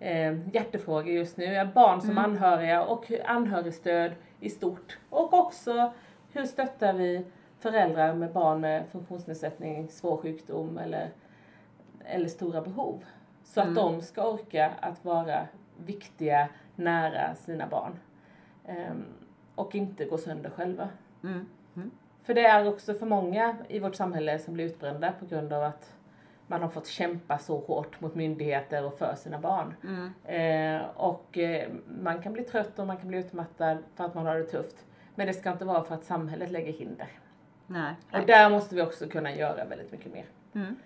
eh, 0.00 0.54
hjärtefrågor 0.54 1.12
just 1.12 1.36
nu. 1.36 1.68
Barn 1.74 2.00
som 2.00 2.10
mm. 2.10 2.24
anhöriga 2.24 2.84
och 2.84 3.12
anhörigstöd 3.24 4.12
i 4.40 4.50
stort. 4.50 4.98
Och 5.10 5.32
också 5.34 5.92
hur 6.32 6.44
stöttar 6.44 6.92
vi 6.92 7.24
föräldrar 7.60 8.14
med 8.14 8.32
barn 8.32 8.60
med 8.60 8.84
funktionsnedsättning, 8.92 9.88
svår 9.88 10.16
sjukdom 10.16 10.78
eller 10.78 11.10
eller 12.08 12.28
stora 12.28 12.60
behov. 12.60 13.04
Så 13.48 13.60
att 13.60 13.74
de 13.74 14.00
ska 14.00 14.30
orka 14.30 14.72
att 14.80 15.04
vara 15.04 15.46
viktiga 15.76 16.48
nära 16.76 17.34
sina 17.34 17.66
barn. 17.66 17.98
Um, 18.68 19.04
och 19.54 19.74
inte 19.74 20.04
gå 20.04 20.18
sönder 20.18 20.50
själva. 20.50 20.88
Mm. 21.22 21.46
Mm. 21.76 21.90
För 22.22 22.34
det 22.34 22.46
är 22.46 22.68
också 22.68 22.94
för 22.94 23.06
många 23.06 23.56
i 23.68 23.78
vårt 23.78 23.94
samhälle 23.94 24.38
som 24.38 24.54
blir 24.54 24.64
utbrända 24.64 25.12
på 25.12 25.26
grund 25.26 25.52
av 25.52 25.62
att 25.62 25.94
man 26.46 26.62
har 26.62 26.68
fått 26.68 26.86
kämpa 26.86 27.38
så 27.38 27.58
hårt 27.58 28.00
mot 28.00 28.14
myndigheter 28.14 28.84
och 28.84 28.98
för 28.98 29.14
sina 29.14 29.38
barn. 29.38 29.74
Mm. 29.84 30.12
Eh, 30.24 30.86
och 30.96 31.38
eh, 31.38 31.68
man 32.02 32.22
kan 32.22 32.32
bli 32.32 32.42
trött 32.42 32.78
och 32.78 32.86
man 32.86 32.96
kan 32.96 33.08
bli 33.08 33.18
utmattad 33.18 33.78
för 33.94 34.04
att 34.04 34.14
man 34.14 34.26
har 34.26 34.36
det 34.36 34.44
tufft. 34.44 34.86
Men 35.14 35.26
det 35.26 35.32
ska 35.32 35.52
inte 35.52 35.64
vara 35.64 35.84
för 35.84 35.94
att 35.94 36.04
samhället 36.04 36.50
lägger 36.50 36.72
hinder. 36.72 37.08
Nej. 37.66 37.94
Och 38.12 38.26
där 38.26 38.50
måste 38.50 38.74
vi 38.74 38.82
också 38.82 39.08
kunna 39.08 39.34
göra 39.34 39.64
väldigt 39.64 39.92
mycket 39.92 40.12
mer. 40.12 40.24
Mm. 40.54 40.76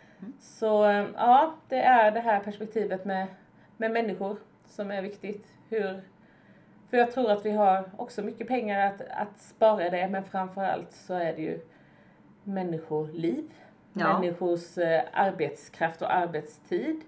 Så 0.41 0.85
eh, 0.85 1.07
ja, 1.17 1.55
det 1.69 1.81
är 1.83 2.11
det 2.11 2.21
här 2.21 2.41
perspektivet 2.41 3.05
med, 3.05 3.26
med 3.76 3.91
människor 3.91 4.37
som 4.67 4.91
är 4.91 5.02
viktigt. 5.02 5.47
Hur, 5.69 6.02
för 6.91 6.97
jag 6.97 7.12
tror 7.12 7.31
att 7.31 7.47
vi 7.47 7.50
har 7.50 7.91
också 7.97 8.23
mycket 8.23 8.49
pengar 8.49 8.87
att, 8.87 9.00
att 9.11 9.41
spara 9.41 9.91
det, 9.91 10.09
men 10.09 10.25
framförallt 10.25 10.93
så 10.93 11.14
är 11.14 11.37
det 11.37 11.43
ju 11.43 11.61
människoliv. 12.45 13.52
Ja. 13.93 14.19
Människors 14.19 14.79
eh, 14.79 15.02
arbetskraft 15.12 16.02
och 16.02 16.14
arbetstid. 16.14 17.00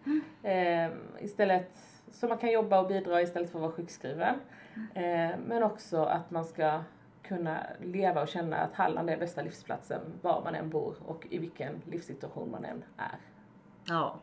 Eh, 0.42 0.90
istället, 1.20 1.70
så 2.12 2.28
man 2.28 2.38
kan 2.38 2.50
jobba 2.50 2.80
och 2.80 2.88
bidra 2.88 3.22
istället 3.22 3.50
för 3.50 3.58
att 3.58 3.62
vara 3.62 3.72
sjukskriven. 3.72 4.34
Eh, 4.94 5.30
men 5.46 5.62
också 5.62 6.04
att 6.04 6.30
man 6.30 6.44
ska 6.44 6.80
kunna 7.28 7.66
leva 7.80 8.22
och 8.22 8.28
känna 8.28 8.56
att 8.56 8.74
Halland 8.74 9.10
är 9.10 9.16
bästa 9.16 9.42
livsplatsen 9.42 10.00
var 10.22 10.42
man 10.44 10.54
än 10.54 10.70
bor 10.70 10.94
och 11.06 11.26
i 11.30 11.38
vilken 11.38 11.82
livssituation 11.90 12.50
man 12.50 12.64
än 12.64 12.84
är. 12.96 13.18
Ja, 13.88 14.16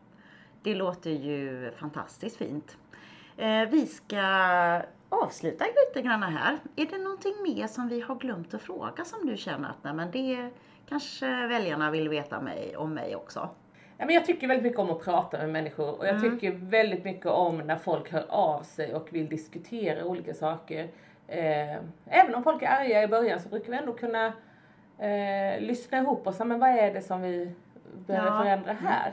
det 0.63 0.75
låter 0.75 1.09
ju 1.11 1.71
fantastiskt 1.71 2.37
fint. 2.37 2.77
Eh, 3.37 3.65
vi 3.69 3.85
ska 3.85 4.21
avsluta 5.09 5.65
lite 5.87 6.01
grann 6.07 6.23
här. 6.23 6.57
Är 6.75 6.85
det 6.85 6.97
någonting 6.97 7.33
mer 7.43 7.67
som 7.67 7.87
vi 7.87 8.01
har 8.01 8.15
glömt 8.15 8.53
att 8.53 8.61
fråga 8.61 9.05
som 9.05 9.25
du 9.27 9.37
känner 9.37 9.69
att 9.69 9.83
nej, 9.83 9.93
men 9.93 10.11
det 10.11 10.49
kanske 10.89 11.47
väljarna 11.47 11.91
vill 11.91 12.09
veta 12.09 12.41
mig, 12.41 12.77
om 12.77 12.93
mig 12.93 13.15
också? 13.15 13.49
Ja, 13.97 14.05
men 14.05 14.15
jag 14.15 14.25
tycker 14.25 14.47
väldigt 14.47 14.63
mycket 14.63 14.79
om 14.79 14.89
att 14.91 15.03
prata 15.03 15.37
med 15.37 15.49
människor 15.49 15.99
och 15.99 16.05
jag 16.07 16.15
Mm. 16.15 16.31
tycker 16.39 16.51
väldigt 16.51 17.03
mycket 17.03 17.25
om 17.25 17.57
när 17.57 17.75
folk 17.75 18.11
hör 18.11 18.25
av 18.29 18.63
sig 18.63 18.95
och 18.95 19.13
vill 19.13 19.29
diskutera 19.29 20.05
olika 20.05 20.33
saker. 20.33 20.89
Eh, 21.31 21.77
även 22.05 22.35
om 22.35 22.43
folk 22.43 22.61
är 22.63 22.67
arga 22.67 23.03
i 23.03 23.07
början 23.07 23.39
så 23.39 23.49
brukar 23.49 23.71
vi 23.71 23.77
ändå 23.77 23.93
kunna 23.93 24.25
eh, 24.99 25.59
lyssna 25.61 25.97
ihop 25.97 26.27
och 26.27 26.33
säga, 26.33 26.45
men 26.45 26.59
vad 26.59 26.69
är 26.69 26.93
det 26.93 27.01
som 27.01 27.21
vi 27.21 27.51
behöver 28.07 28.27
Ja. 28.29 28.41
förändra 28.43 28.73
här? 28.73 29.11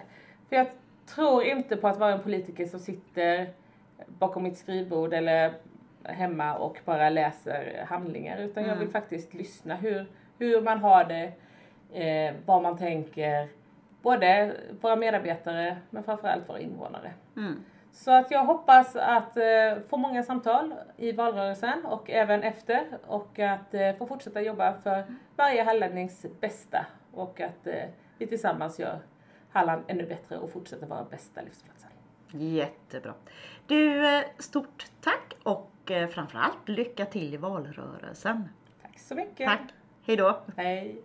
För 0.49 0.57
jag 0.57 0.67
tror 1.15 1.43
inte 1.45 1.77
på 1.77 1.89
att 1.89 1.99
vara 1.99 2.13
en 2.13 2.23
politiker 2.23 2.67
som 2.67 2.81
sitter 2.81 3.49
bakom 4.07 4.43
mitt 4.43 4.59
skrivbord 4.59 5.15
eller 5.15 5.53
hemma 6.05 6.55
och 6.55 6.79
bara 6.85 7.09
läser 7.11 7.85
handlingar 7.89 8.39
utan 8.39 8.63
jag 8.63 8.73
Mm. 8.73 8.79
vill 8.85 8.89
faktiskt 8.93 9.35
lyssna 9.35 9.75
hur, 9.77 10.07
hur 10.39 10.61
man 10.63 10.79
har 10.79 11.05
det, 11.05 11.33
eh, 12.05 12.35
vad 12.47 12.63
man 12.63 12.79
tänker, 12.79 13.49
både 14.03 14.53
våra 14.81 14.97
medarbetare 14.97 15.77
men 15.91 16.03
framförallt 16.03 16.49
våra 16.49 16.61
invånare. 16.61 17.11
Mm. 17.37 17.65
Så 17.99 18.11
att 18.11 18.31
jag 18.31 18.45
hoppas 18.45 18.97
att 18.97 19.37
eh, 19.37 19.83
få 19.89 19.97
många 19.97 20.23
samtal 20.23 20.75
i 20.97 21.13
valrörelsen 21.13 21.87
och 21.87 22.11
även 22.11 22.43
efter 22.43 22.99
och 23.07 23.39
att 23.39 23.75
eh, 23.75 23.97
få 23.97 24.07
fortsätta 24.07 24.41
jobba 24.41 24.75
för 24.83 25.05
varje 25.37 25.63
hallännings 25.63 26.27
bästa 26.41 26.87
och 27.13 27.41
att 27.41 27.67
eh, 27.67 27.85
vi 28.19 28.27
tillsammans 28.27 28.79
gör 28.79 28.99
Halland 29.51 29.83
ännu 29.87 30.07
bättre 30.07 30.39
och 30.39 30.53
fortsätter 30.53 30.87
vara 30.87 31.05
bästa 31.05 31.41
livsplatsen. 31.43 31.91
Jättebra. 32.31 33.15
Du, 33.67 34.05
stort 34.39 34.87
tack 35.01 35.37
och 35.43 35.71
framförallt 36.11 36.69
lycka 36.69 37.07
till 37.07 37.35
i 37.35 37.37
valrörelsen. 37.37 38.49
Tack 38.83 38.99
så 38.99 39.15
mycket. 39.15 39.47
Tack. 39.47 39.75
Hej 40.03 40.17
då. 40.17 40.41
Hej. 40.57 41.03